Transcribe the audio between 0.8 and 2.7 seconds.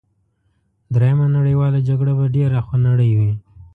دریمه نړیواله جګړه به ډېره